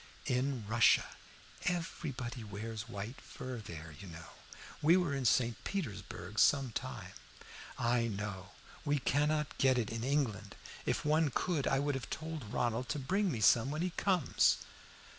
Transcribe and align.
"In 0.25 0.65
Russia. 0.67 1.05
Everybody 1.65 2.43
wears 2.43 2.89
white 2.89 3.21
fur 3.21 3.57
there, 3.59 3.93
you 3.99 4.07
know. 4.07 4.31
We 4.81 4.97
were 4.97 5.13
in 5.13 5.25
St. 5.25 5.63
Petersburg 5.63 6.39
some 6.39 6.71
time." 6.71 7.11
"I 7.77 8.07
know. 8.07 8.49
We 8.83 8.97
cannot 8.97 9.55
get 9.59 9.77
it 9.77 9.91
in 9.91 10.03
England. 10.03 10.55
If 10.87 11.05
one 11.05 11.29
could 11.29 11.67
I 11.67 11.77
would 11.77 11.93
have 11.93 12.09
told 12.09 12.51
Ronald 12.51 12.89
to 12.89 12.97
bring 12.97 13.31
me 13.31 13.41
some 13.41 13.69
when 13.69 13.83
he 13.83 13.91
comes." 13.91 14.57